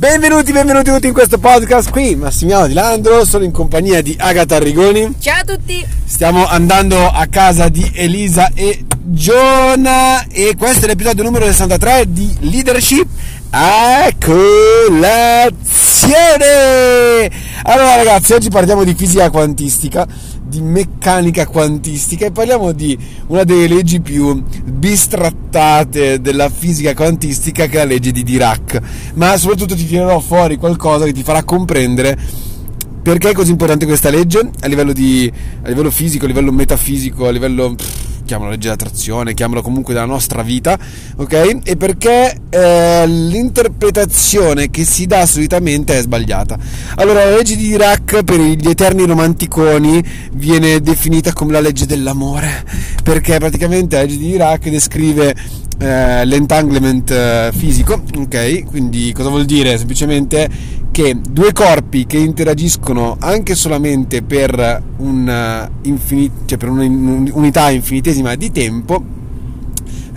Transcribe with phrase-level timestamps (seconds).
[0.00, 1.90] Benvenuti, benvenuti tutti in questo podcast.
[1.90, 5.16] Qui Massimiliano Di Landro, sono in compagnia di Agata Arrigoni.
[5.18, 5.86] Ciao a tutti!
[6.06, 12.34] Stiamo andando a casa di Elisa e Giona e questo è l'episodio numero 63 di
[12.40, 13.06] Leadership
[13.50, 15.58] a colazione.
[17.64, 20.06] Allora ragazzi, oggi parliamo di fisica quantistica
[20.50, 27.76] di meccanica quantistica e parliamo di una delle leggi più bistrattate della fisica quantistica che
[27.76, 28.80] è la legge di Dirac,
[29.14, 32.18] ma soprattutto ti tirerò fuori qualcosa che ti farà comprendere
[33.00, 35.32] perché è così importante questa legge a livello, di,
[35.62, 37.74] a livello fisico, a livello metafisico, a livello...
[37.74, 40.78] Pff, chiamalo legge dell'attrazione, chiamalo comunque della nostra vita,
[41.16, 41.62] ok?
[41.64, 46.56] E perché eh, l'interpretazione che si dà solitamente è sbagliata.
[46.94, 50.00] Allora, la legge di Dirac per gli eterni romanticoni
[50.34, 52.64] viene definita come la legge dell'amore,
[53.02, 55.34] perché praticamente la legge di Dirac descrive
[55.80, 58.64] eh, l'entanglement eh, fisico, ok?
[58.64, 59.78] Quindi cosa vuol dire?
[59.78, 60.48] Semplicemente
[60.90, 68.34] che due corpi che interagiscono anche solamente per, un uh, infin- cioè per un'unità infinitesima
[68.34, 69.02] di tempo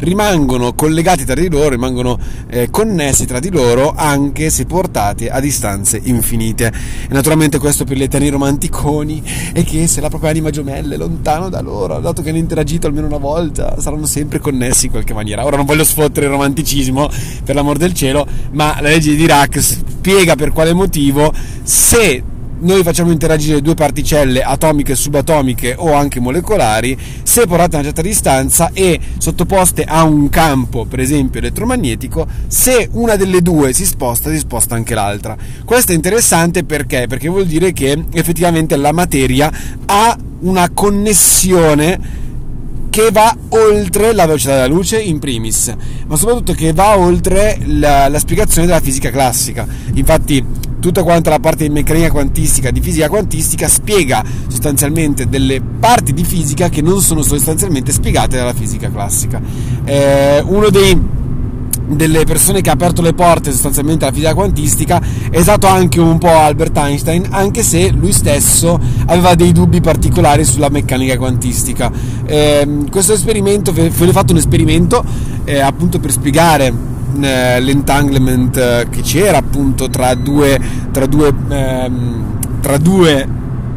[0.04, 5.40] rimangono collegati tra di loro, rimangono eh, connessi tra di loro anche se portati a
[5.40, 6.68] distanze infinite.
[6.68, 9.24] E naturalmente questo per gli eterni romanticoni
[9.54, 12.88] è che se la propria anima gemella è lontano da loro, dato che hanno interagito
[12.88, 15.46] almeno una volta, saranno sempre connessi in qualche maniera.
[15.46, 17.10] Ora non voglio sfottere il romanticismo,
[17.44, 22.24] per l'amor del cielo, ma la legge di Dirac spiega per quale motivo se
[22.64, 28.02] noi facciamo interagire due particelle atomiche, subatomiche o anche molecolari se portate a una certa
[28.02, 34.30] distanza e sottoposte a un campo, per esempio elettromagnetico, se una delle due si sposta,
[34.30, 35.36] si sposta anche l'altra.
[35.66, 37.06] Questo è interessante perché?
[37.08, 39.52] Perché vuol dire che effettivamente la materia
[39.86, 42.22] ha una connessione
[42.90, 45.74] che va oltre la velocità della luce in primis,
[46.06, 49.66] ma soprattutto che va oltre la, la spiegazione della fisica classica.
[49.96, 50.46] Infatti
[50.84, 56.26] tutta quanta la parte di meccanica quantistica, di fisica quantistica, spiega sostanzialmente delle parti di
[56.26, 59.40] fisica che non sono sostanzialmente spiegate dalla fisica classica.
[59.86, 61.22] Eh, uno dei
[61.86, 66.18] delle persone che ha aperto le porte sostanzialmente alla fisica quantistica è stato anche un
[66.18, 71.90] po' Albert Einstein, anche se lui stesso aveva dei dubbi particolari sulla meccanica quantistica.
[72.26, 75.02] Eh, questo esperimento, ho fatto un esperimento
[75.46, 76.92] eh, appunto per spiegare
[77.22, 80.60] eh, l'entanglement eh, che c'era appunto tra due,
[80.92, 83.28] tra due, ehm, tra due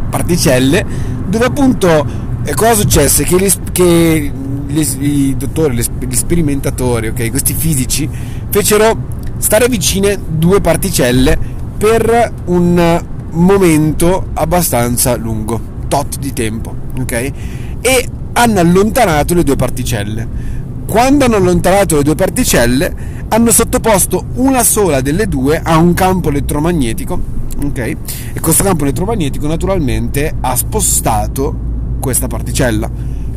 [0.08, 0.84] particelle
[1.26, 2.06] dove appunto
[2.44, 3.24] eh, cosa successe?
[3.24, 4.32] Che, gli, che
[4.66, 8.08] gli, i dottori, gli sperimentatori, okay, questi fisici
[8.48, 11.36] fecero stare vicine due particelle
[11.76, 17.32] per un momento abbastanza lungo, tot di tempo, ok?
[17.80, 20.54] E hanno allontanato le due particelle.
[20.86, 22.94] Quando hanno allontanato le due particelle,
[23.28, 27.20] hanno sottoposto una sola delle due a un campo elettromagnetico,
[27.64, 27.78] ok?
[27.78, 31.54] E questo campo elettromagnetico naturalmente ha spostato
[32.00, 32.88] questa particella.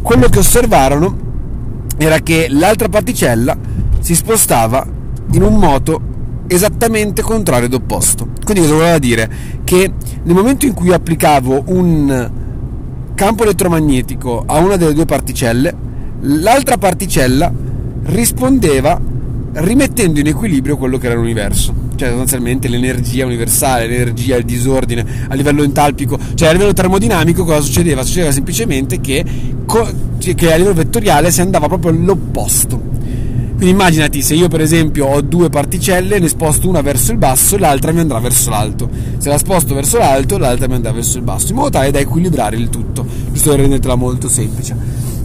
[0.02, 1.18] Quello che osservarono
[1.98, 3.58] era che l'altra particella
[4.00, 4.86] si spostava
[5.32, 6.02] in un moto
[6.48, 8.28] esattamente contrario ed opposto.
[8.44, 9.30] Quindi cosa voleva dire?
[9.64, 9.92] Che
[10.24, 12.32] nel momento in cui applicavo un
[13.16, 15.88] campo elettromagnetico a una delle due particelle,
[16.22, 17.52] l'altra particella
[18.03, 19.00] rispondeva
[19.52, 25.34] rimettendo in equilibrio quello che era l'universo, cioè sostanzialmente l'energia universale, l'energia, il disordine a
[25.34, 28.03] livello entalpico, cioè a livello termodinamico cosa succedeva?
[28.03, 29.24] Succedeva semplicemente che,
[30.18, 32.97] che a livello vettoriale si andava proprio all'opposto.
[33.59, 37.56] Quindi immaginati se io per esempio ho due particelle, ne sposto una verso il basso
[37.56, 38.90] e l'altra mi andrà verso l'alto.
[39.18, 42.00] Se la sposto verso l'alto, l'altra mi andrà verso il basso, in modo tale da
[42.00, 44.74] equilibrare il tutto, giusto per rendertela molto semplice.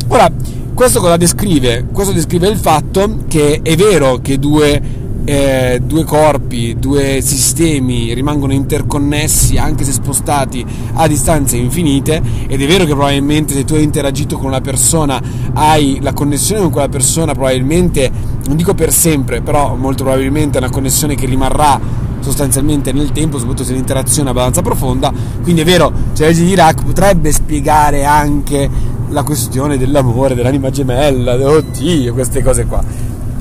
[0.08, 0.28] Ora,
[0.74, 1.86] questo cosa descrive?
[1.92, 4.82] Questo descrive il fatto che è vero che due,
[5.24, 12.66] eh, due corpi, due sistemi rimangono interconnessi anche se spostati a distanze infinite ed è
[12.66, 16.88] vero che probabilmente se tu hai interagito con una persona hai la connessione con quella
[16.88, 18.10] persona probabilmente,
[18.46, 21.80] non dico per sempre, però molto probabilmente è una connessione che rimarrà
[22.18, 25.12] sostanzialmente nel tempo, soprattutto se l'interazione è abbastanza profonda.
[25.42, 30.70] Quindi è vero, cioè la legge di Iraq potrebbe spiegare anche la questione dell'amore, dell'anima
[30.70, 32.82] gemella, oddio, queste cose qua.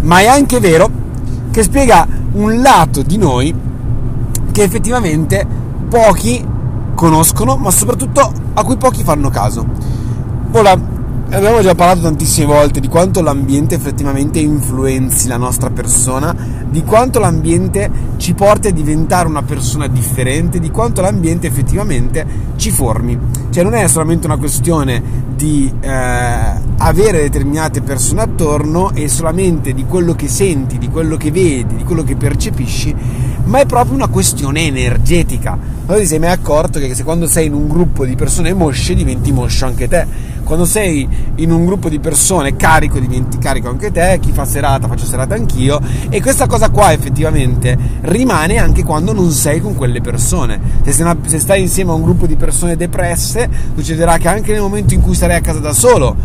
[0.01, 0.89] Ma è anche vero
[1.51, 3.54] che spiega un lato di noi
[4.51, 5.45] che effettivamente
[5.89, 6.45] pochi
[6.95, 9.65] conoscono, ma soprattutto a cui pochi fanno caso.
[10.51, 10.77] Ora,
[11.35, 16.35] abbiamo già parlato tantissime volte di quanto l'ambiente effettivamente influenzi la nostra persona,
[16.69, 22.25] di quanto l'ambiente ci porti a diventare una persona differente, di quanto l'ambiente effettivamente
[22.56, 23.18] ci formi.
[23.50, 25.01] Cioè non è solamente una questione
[25.35, 31.31] di eh, avere determinate persone attorno e solamente di quello che senti, di quello che
[31.31, 32.95] vedi, di quello che percepisci,
[33.45, 35.57] ma è proprio una questione energetica.
[35.85, 38.94] Allora ti sei mai accorto che se quando sei in un gruppo di persone mosce
[38.94, 40.32] diventi moscio anche te?
[40.44, 44.88] Quando sei in un gruppo di persone carico diventi carico anche te, chi fa serata
[44.88, 45.80] faccio serata anch'io
[46.10, 50.60] e questa cosa qua effettivamente rimane anche quando non sei con quelle persone.
[50.86, 54.62] Se, una, se stai insieme a un gruppo di persone depresse, succederà che anche nel
[54.62, 56.16] momento in cui sarai a casa da solo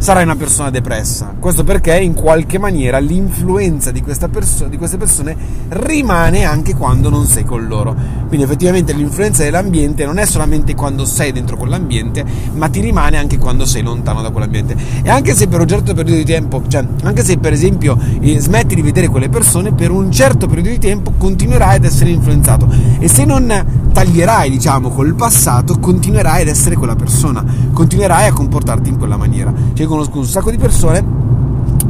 [0.00, 1.34] sarai una persona depressa.
[1.38, 5.36] Questo perché in qualche maniera l'influenza di, perso- di, queste persone
[5.68, 7.94] rimane anche quando non sei con loro.
[8.26, 12.24] Quindi effettivamente l'influenza dell'ambiente non è solamente quando sei dentro quell'ambiente,
[12.54, 14.74] ma ti rimane anche quando sei lontano da quell'ambiente.
[15.02, 18.40] E anche se per un certo periodo di tempo, cioè anche se per esempio eh,
[18.40, 22.66] smetti di vedere quelle persone, per un certo periodo di tempo continuerai ad essere influenzato.
[22.98, 28.88] E se non taglierai, diciamo, col passato, continuerai ad essere quella persona, continuerai a comportarti
[28.88, 29.52] in quella maniera.
[29.74, 31.04] Cioè, conosco un sacco di persone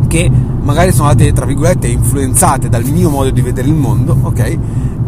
[0.09, 0.31] che
[0.63, 4.59] magari sono state, tra virgolette, influenzate dal mio modo di vedere il mondo, ok?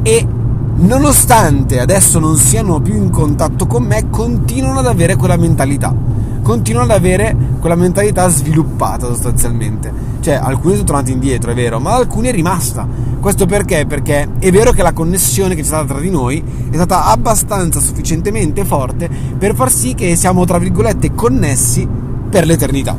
[0.03, 0.27] E
[0.75, 5.95] nonostante adesso non siano più in contatto con me, continuano ad avere quella mentalità.
[6.43, 9.93] Continuano ad avere quella mentalità sviluppata sostanzialmente.
[10.21, 12.87] Cioè, alcuni sono tornati indietro, è vero, ma alcuni è rimasta.
[13.21, 13.87] Questo perché?
[13.87, 17.81] Perché è vero che la connessione che c'è stata tra di noi è stata abbastanza
[17.81, 22.02] sufficientemente forte per far sì che siamo, tra virgolette, connessi
[22.33, 22.97] per l'eternità.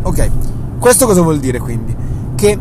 [0.00, 0.30] Ok,
[0.78, 1.94] questo cosa vuol dire quindi?
[2.34, 2.58] Che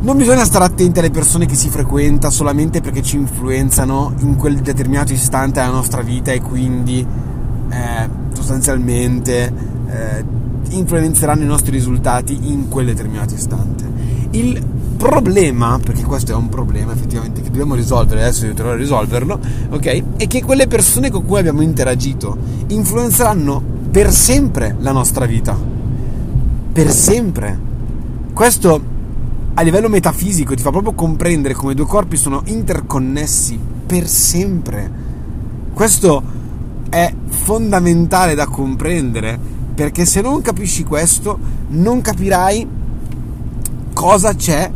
[0.00, 4.56] non bisogna stare attenti alle persone che si frequenta solamente perché ci influenzano in quel
[4.56, 7.06] determinato istante della nostra vita e quindi
[7.68, 9.52] eh, sostanzialmente
[9.86, 10.24] eh,
[10.70, 13.84] influenzeranno i nostri risultati in quel determinato istante.
[14.30, 14.64] Il
[14.96, 20.16] problema, perché questo è un problema effettivamente che dobbiamo risolvere, adesso aiuterò a risolverlo, ok?
[20.16, 22.34] È che quelle persone con cui abbiamo interagito
[22.68, 25.56] influenzeranno per sempre la nostra vita.
[26.72, 27.58] Per sempre.
[28.32, 28.96] Questo
[29.54, 34.90] a livello metafisico ti fa proprio comprendere come i due corpi sono interconnessi per sempre.
[35.72, 36.22] Questo
[36.88, 39.38] è fondamentale da comprendere
[39.74, 41.38] perché se non capisci questo
[41.68, 42.68] non capirai
[43.92, 44.70] cosa c'è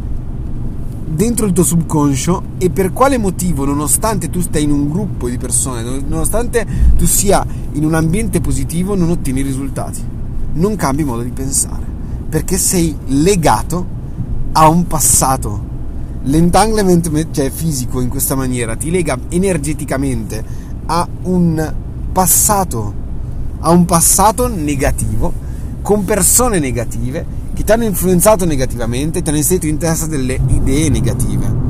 [1.14, 5.36] dentro il tuo subconscio e per quale motivo, nonostante tu stai in un gruppo di
[5.36, 6.66] persone, nonostante
[6.96, 10.02] tu sia in un ambiente positivo, non ottieni risultati.
[10.54, 11.84] Non cambi modo di pensare,
[12.28, 13.86] perché sei legato
[14.52, 15.70] a un passato.
[16.24, 20.44] L'entanglement cioè fisico in questa maniera ti lega energeticamente
[20.86, 21.74] a un
[22.12, 22.94] passato,
[23.60, 25.32] a un passato negativo,
[25.82, 30.88] con persone negative che ti hanno influenzato negativamente, ti hanno inserito in testa delle idee
[30.88, 31.60] negative.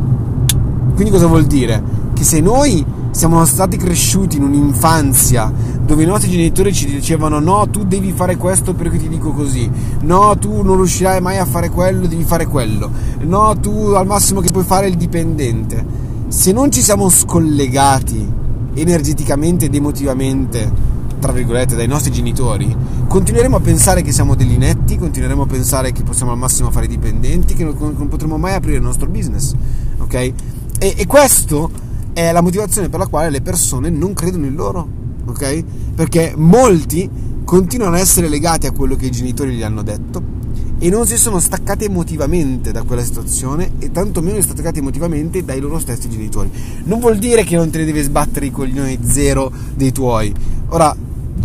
[0.95, 1.83] Quindi cosa vuol dire?
[2.13, 5.53] Che se noi siamo stati cresciuti in un'infanzia
[5.85, 9.71] dove i nostri genitori ci dicevano no, tu devi fare questo perché ti dico così,
[10.01, 12.91] no, tu non riuscirai mai a fare quello, devi fare quello,
[13.21, 15.85] no, tu al massimo che puoi fare il dipendente.
[16.29, 18.41] Se non ci siamo scollegati
[18.75, 20.92] energeticamente ed emotivamente
[21.23, 22.77] tra virgolette, dai nostri genitori,
[23.07, 26.89] continueremo a pensare che siamo degli inetti, continueremo a pensare che possiamo al massimo fare
[26.89, 29.53] dipendenti, che non, non potremo mai aprire il nostro business,
[29.99, 30.15] ok?
[30.15, 30.35] E,
[30.81, 31.71] e questo
[32.13, 34.89] è la motivazione per la quale le persone non credono in loro,
[35.27, 35.65] ok?
[35.95, 37.09] Perché molti
[37.45, 40.41] continuano a essere legati a quello che i genitori gli hanno detto
[40.81, 45.79] e non si sono staccati emotivamente da quella situazione e tantomeno staccati emotivamente dai loro
[45.79, 46.51] stessi genitori.
[46.83, 50.35] Non vuol dire che non te ne devi sbattere i coglioni zero dei tuoi.
[50.71, 50.97] Ora,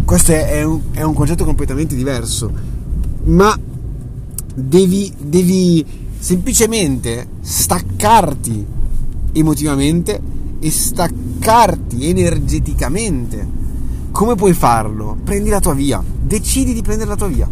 [0.08, 2.50] questo è un, è un concetto completamente diverso,
[3.26, 3.54] ma
[4.56, 5.86] devi, devi
[6.18, 8.66] semplicemente staccarti
[9.34, 10.18] emotivamente
[10.60, 13.46] e staccarti energeticamente.
[14.10, 15.18] Come puoi farlo?
[15.22, 17.50] Prendi la tua via, decidi di prendere la tua via.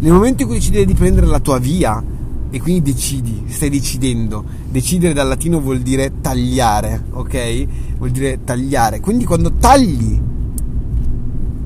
[0.00, 2.02] Nel momento in cui decidi di prendere la tua via,
[2.50, 4.44] e quindi decidi, stai decidendo.
[4.68, 7.66] Decidere dal latino vuol dire tagliare, ok?
[7.98, 8.98] Vuol dire tagliare.
[8.98, 10.32] Quindi quando tagli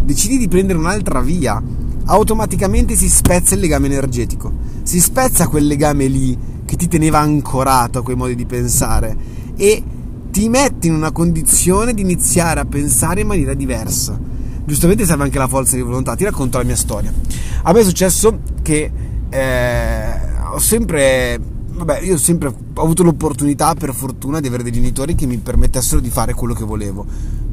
[0.08, 1.62] decidi di prendere un'altra via,
[2.06, 4.50] automaticamente si spezza il legame energetico.
[4.82, 9.14] Si spezza quel legame lì che ti teneva ancorato a quei modi di pensare
[9.54, 9.82] e
[10.30, 14.18] ti metti in una condizione di iniziare a pensare in maniera diversa.
[14.64, 16.16] Giustamente serve anche la forza di volontà.
[16.16, 17.12] Ti racconto la mia storia.
[17.64, 18.90] A me è successo che
[19.28, 20.10] eh,
[20.52, 21.38] ho sempre
[21.70, 26.00] vabbè, io ho sempre avuto l'opportunità, per fortuna, di avere dei genitori che mi permettessero
[26.00, 27.04] di fare quello che volevo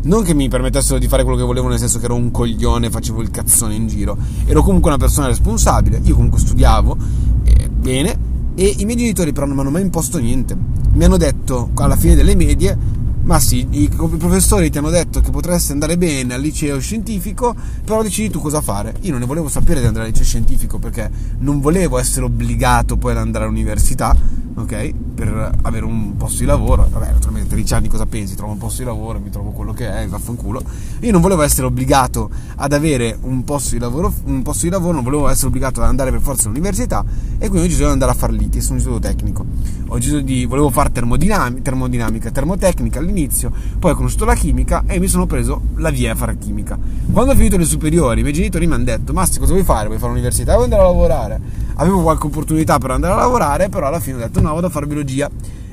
[0.05, 2.89] non che mi permettessero di fare quello che volevo, nel senso che ero un coglione,
[2.89, 4.17] facevo il cazzone in giro.
[4.45, 6.97] Ero comunque una persona responsabile, io comunque studiavo
[7.43, 8.17] eh, bene
[8.55, 10.55] e i miei genitori però non mi hanno mai imposto niente.
[10.93, 12.77] Mi hanno detto alla fine delle medie
[13.25, 18.03] ma sì, i, professori ti hanno detto che potresti andare bene al liceo scientifico, però
[18.03, 18.94] decidi tu cosa fare.
[19.01, 22.98] Io non ne volevo sapere di andare al liceo scientifico perché non volevo essere obbligato
[22.98, 24.15] poi ad andare all'università,
[24.55, 24.94] ok?
[25.15, 26.88] Per avere un posto di lavoro.
[26.89, 28.36] Vabbè, naturalmente 13 anni cosa pensi?
[28.36, 30.62] Trovo un posto di lavoro, mi trovo quello che è, vaffanculo.
[31.01, 34.13] Io non volevo essere obbligato ad avere un posto di lavoro,
[34.44, 37.03] posto di lavoro non volevo essere obbligato ad andare per forza all'università
[37.38, 39.46] e quindi ho deciso di andare a far l'ITI, sono un istituto tecnico.
[39.88, 45.00] Ho deciso di, volevo fare termodinamica, termodinamica termotecnica all'inizio, poi ho conosciuto la chimica e
[45.00, 46.77] mi sono preso la via a fare chimica.
[47.12, 49.88] Quando ho finito le superiori, i miei genitori mi hanno detto: Massi, cosa vuoi fare?
[49.88, 51.39] Vuoi fare l'università vuoi andare a lavorare?
[51.75, 54.69] Avevo qualche opportunità per andare a lavorare, però alla fine ho detto: No, vado a
[54.69, 55.29] fare biologia.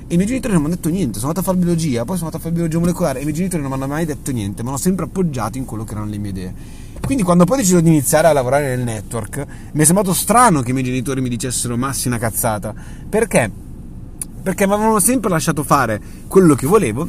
[0.07, 2.17] E i miei genitori non mi hanno detto niente, sono andato a fare biologia, poi
[2.17, 4.31] sono andato a fare biologia molecolare e i miei genitori non mi hanno mai detto
[4.31, 6.55] niente, mi hanno sempre appoggiato in quello che erano le mie idee.
[7.01, 10.61] Quindi quando poi ho deciso di iniziare a lavorare nel network, mi è sembrato strano
[10.61, 12.75] che i miei genitori mi dicessero Massi una cazzata.
[13.09, 13.51] Perché?
[14.43, 17.09] Perché mi avevano sempre lasciato fare quello che volevo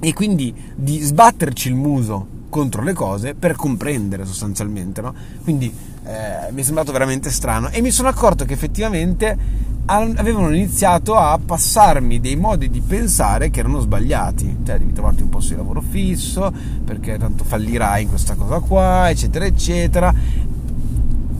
[0.00, 5.14] e quindi di sbatterci il muso contro le cose per comprendere sostanzialmente, no?
[5.42, 5.72] Quindi
[6.04, 7.68] eh, mi è sembrato veramente strano.
[7.70, 13.60] E mi sono accorto che effettivamente avevano iniziato a passarmi dei modi di pensare che
[13.60, 16.52] erano sbagliati, cioè devi trovarti un posto di lavoro fisso
[16.84, 20.12] perché tanto fallirai in questa cosa qua, eccetera, eccetera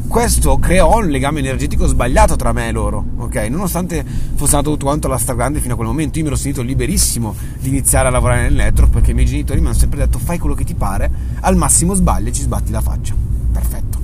[0.08, 3.34] questo creò un legame energetico sbagliato tra me e loro, ok?
[3.50, 6.62] Nonostante fosse andato tutto quanto alla stragrande fino a quel momento, io mi ero sentito
[6.62, 10.18] liberissimo di iniziare a lavorare nel network perché i miei genitori mi hanno sempre detto
[10.18, 11.10] fai quello che ti pare,
[11.40, 13.14] al massimo sbagli e ci sbatti la faccia.
[13.52, 13.98] Perfetto.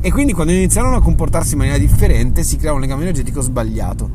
[0.00, 4.10] E quindi quando iniziarono a comportarsi in maniera differente si crea un legame energetico sbagliato.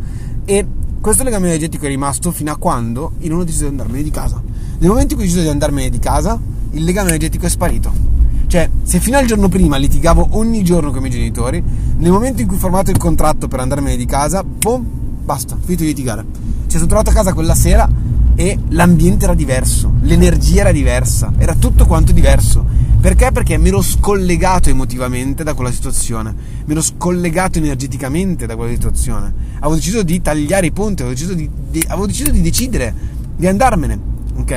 [0.45, 0.65] E
[1.01, 4.11] questo legame energetico è rimasto fino a quando io non ho deciso di andarmene di
[4.11, 4.41] casa.
[4.79, 6.39] Nel momento in cui ho deciso di andarmene di casa,
[6.71, 8.12] il legame energetico è sparito
[8.53, 11.63] cioè, se fino al giorno prima litigavo ogni giorno con i miei genitori,
[11.97, 14.85] nel momento in cui ho formato il contratto per andarmene di casa, boom,
[15.23, 16.23] basta, finito di litigare.
[16.67, 17.89] Ci sono trovato a casa quella sera
[18.35, 22.63] e l'ambiente era diverso, l'energia era diversa, era tutto quanto diverso.
[23.01, 23.31] Perché?
[23.31, 26.31] Perché mi ero scollegato emotivamente da quella situazione,
[26.63, 29.33] mi ero scollegato energeticamente da quella situazione.
[29.55, 32.93] Avevo deciso di tagliare i ponti, avevo deciso di, di, avevo deciso di decidere
[33.35, 33.99] di andarmene,
[34.35, 34.51] ok?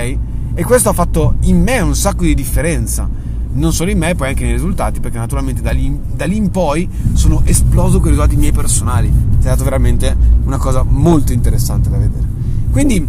[0.52, 3.15] E questo ha fatto in me un sacco di differenza
[3.56, 6.50] non solo in me, poi anche nei risultati, perché naturalmente da lì, da lì in
[6.50, 9.08] poi sono esploso con i risultati miei personali.
[9.08, 12.24] È stata veramente una cosa molto interessante da vedere.
[12.70, 13.06] Quindi,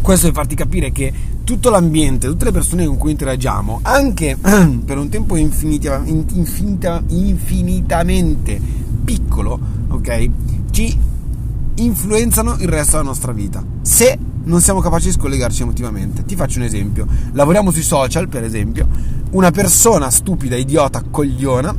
[0.00, 1.12] questo per farti capire che
[1.44, 4.36] tutto l'ambiente, tutte le persone con cui interagiamo, anche
[4.84, 8.60] per un tempo infinita, infinita, infinitamente
[9.04, 10.30] piccolo, ok,
[10.70, 10.98] ci
[11.74, 13.64] influenzano il resto della nostra vita.
[13.82, 16.24] Se non siamo capaci di scollegarci emotivamente.
[16.24, 17.06] Ti faccio un esempio.
[17.32, 18.88] Lavoriamo sui social, per esempio,
[19.32, 21.74] una persona stupida, idiota, cogliona,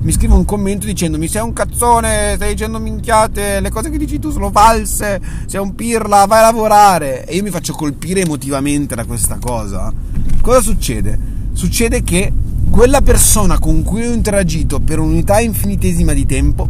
[0.00, 4.18] mi scrive un commento dicendomi sei un cazzone, stai dicendo minchiate, le cose che dici
[4.18, 7.26] tu sono false, sei un pirla, vai a lavorare.
[7.26, 9.92] E io mi faccio colpire emotivamente da questa cosa.
[10.40, 11.18] Cosa succede?
[11.52, 12.32] Succede che
[12.70, 16.68] quella persona con cui ho interagito per un'unità infinitesima di tempo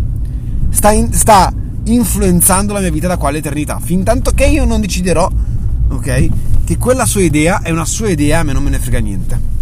[0.71, 1.53] sta, in, sta
[1.85, 3.79] influenzando la mia vita da quale eternità.
[3.79, 5.31] Fin tanto che io non deciderò,
[5.89, 6.29] ok,
[6.65, 9.57] che quella sua idea è una sua idea, a me non me ne frega niente.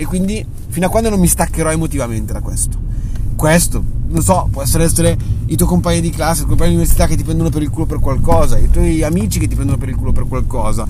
[0.00, 2.74] E quindi fino a quando non mi staccherò emotivamente da questo.
[3.36, 7.06] Questo, non so, può essere, i tuoi compagni di classe, i tuoi compagni di università
[7.06, 9.90] che ti prendono per il culo per qualcosa, i tuoi amici che ti prendono per
[9.90, 10.86] il culo per qualcosa,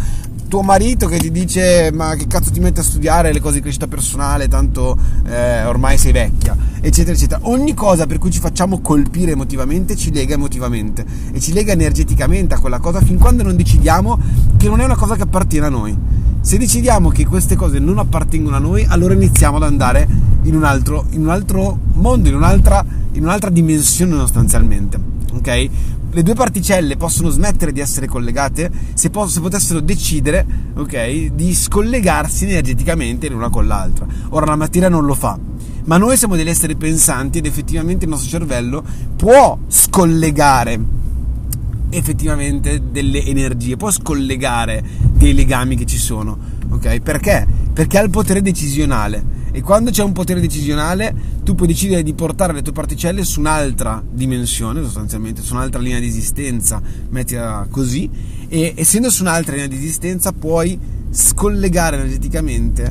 [0.47, 3.63] tuo marito che ti dice ma che cazzo ti metti a studiare le cose di
[3.63, 7.41] crescita personale, tanto eh, ormai sei vecchia, eccetera, eccetera.
[7.49, 12.55] Ogni cosa per cui ci facciamo colpire emotivamente ci lega emotivamente e ci lega energeticamente
[12.55, 14.19] a quella cosa fin quando non decidiamo
[14.57, 16.20] che non è una cosa che appartiene a noi.
[16.43, 20.09] Se decidiamo che queste cose non appartengono a noi, allora iniziamo ad andare
[20.43, 24.99] in un altro, in un altro mondo, in un'altra, in un'altra dimensione sostanzialmente.
[25.33, 25.71] Ok?
[26.13, 30.45] le due particelle possono smettere di essere collegate se, po- se potessero decidere
[30.75, 34.07] ok, di scollegarsi energeticamente l'una con l'altra.
[34.31, 35.39] Ora la materia non lo fa,
[35.85, 38.83] ma noi siamo degli esseri pensanti ed effettivamente il nostro cervello
[39.17, 40.99] può scollegare
[41.91, 44.83] effettivamente delle energie, può scollegare
[45.21, 46.39] dei legami che ci sono,
[46.71, 47.01] ok?
[47.01, 47.47] Perché?
[47.75, 49.23] Perché ha il potere decisionale
[49.53, 53.41] e quando c'è un potere decisionale tu puoi decidere di portare le tue particelle su
[53.41, 58.09] un'altra dimensione, sostanzialmente su un'altra linea di esistenza, mettila così,
[58.49, 60.79] e essendo su un'altra linea di esistenza puoi
[61.11, 62.91] scollegare energeticamente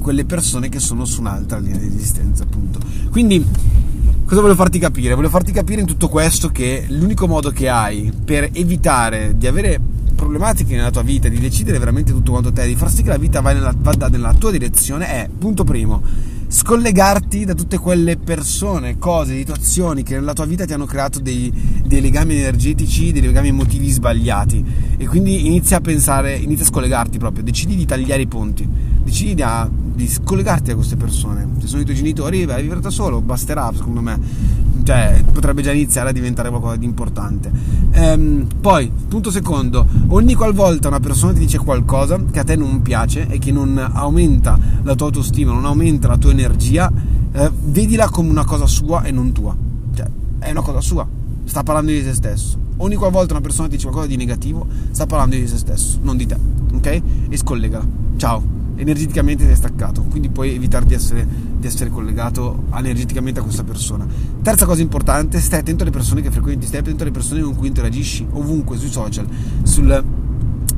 [0.00, 2.80] quelle persone che sono su un'altra linea di esistenza, appunto.
[3.10, 3.46] Quindi
[4.24, 5.14] cosa voglio farti capire?
[5.14, 9.89] Voglio farti capire in tutto questo che l'unico modo che hai per evitare di avere
[10.20, 13.16] problematiche nella tua vita, di decidere veramente tutto quanto te, di far sì che la
[13.16, 16.02] vita vada nella, nella tua direzione, è, punto primo,
[16.46, 21.50] scollegarti da tutte quelle persone, cose, situazioni che nella tua vita ti hanno creato dei,
[21.86, 24.62] dei, legami energetici, dei legami emotivi sbagliati
[24.98, 28.68] e quindi inizia a pensare, inizia a scollegarti proprio, decidi di tagliare i ponti,
[29.02, 31.48] decidi di, a, di scollegarti da queste persone.
[31.60, 34.68] Se sono i tuoi genitori, vai a vivere da solo, basterà secondo me.
[34.82, 37.50] Cioè, potrebbe già iniziare a diventare qualcosa di importante.
[37.92, 42.82] Ehm, poi, punto secondo, ogni qualvolta una persona ti dice qualcosa che a te non
[42.82, 46.90] piace e che non aumenta la tua autostima, non aumenta la tua energia,
[47.32, 49.54] eh, vedila come una cosa sua e non tua.
[49.94, 50.06] Cioè,
[50.38, 51.06] è una cosa sua,
[51.44, 52.58] sta parlando di se stesso.
[52.78, 56.16] Ogni qualvolta una persona ti dice qualcosa di negativo, sta parlando di se stesso, non
[56.16, 56.36] di te,
[56.74, 57.02] ok?
[57.28, 57.86] E scollegala.
[58.16, 61.26] Ciao energeticamente sei staccato, quindi puoi evitare di essere,
[61.58, 64.06] di essere, collegato energeticamente a questa persona.
[64.42, 67.68] Terza cosa importante, stai attento alle persone che frequenti, stai attento alle persone con cui
[67.68, 69.26] interagisci, ovunque, sui social,
[69.62, 70.04] sul,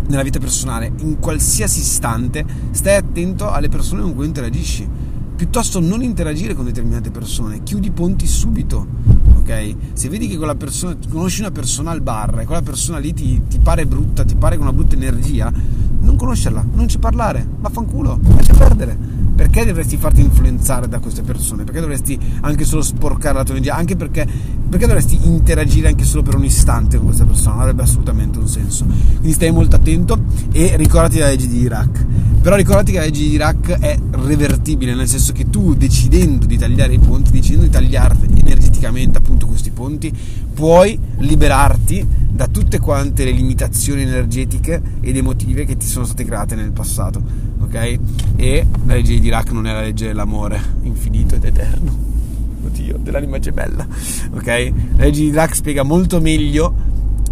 [0.09, 4.89] nella vita personale, in qualsiasi istante, stai attento alle persone con cui interagisci.
[5.35, 8.87] Piuttosto non interagire con determinate persone, chiudi i ponti subito,
[9.39, 9.75] ok?
[9.93, 13.43] Se vedi che quella persona, conosci una persona al bar e quella persona lì ti,
[13.49, 15.53] ti pare brutta, ti pare con una brutta energia,
[16.03, 19.21] non conoscerla, non ci parlare, vaffanculo, lascia perdere.
[19.35, 21.65] Perché dovresti farti influenzare da queste persone?
[21.65, 23.75] Perché dovresti anche solo sporcare la tua energia?
[23.75, 24.27] Anche perché,
[24.69, 27.55] perché dovresti interagire anche solo per un istante con questa persona?
[27.55, 28.85] Non avrebbe assolutamente un senso.
[28.85, 32.07] Quindi stai molto attento e ricordati la legge di Iraq.
[32.43, 36.59] Però ricordati che la legge di Iraq è revertibile, nel senso che tu decidendo di
[36.59, 40.13] tagliare i ponti, decidendo di tagliare energeticamente appunto questi ponti,
[40.53, 42.07] puoi liberarti
[42.43, 47.23] da tutte quante le limitazioni energetiche ed emotive che ti sono state create nel passato,
[47.61, 47.99] ok?
[48.35, 51.97] E la legge di Dirac non è la legge dell'amore infinito ed eterno,
[52.65, 53.87] oddio, dell'anima gemella,
[54.33, 54.47] ok?
[54.97, 56.75] La legge di Dirac spiega molto meglio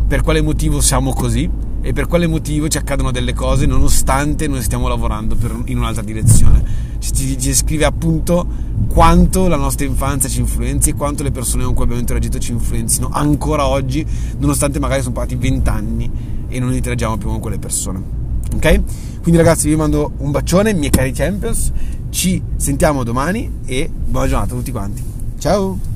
[0.07, 1.51] per quale motivo siamo così
[1.81, 6.03] e per quale motivo ci accadono delle cose nonostante noi stiamo lavorando per, in un'altra
[6.03, 6.90] direzione.
[7.01, 8.47] Ci, ci scrive appunto
[8.89, 12.53] quanto la nostra infanzia ci influenzi e quanto le persone con cui abbiamo interagito ci
[12.53, 14.07] influenzino ancora oggi,
[14.39, 16.11] nonostante magari sono passati vent'anni
[16.49, 18.03] e non interagiamo più con quelle persone.
[18.55, 18.83] Ok?
[19.23, 21.73] Quindi ragazzi vi mando un bacione, miei cari Champions,
[22.11, 25.03] ci sentiamo domani e buona giornata a tutti quanti.
[25.39, 25.90] Ciao!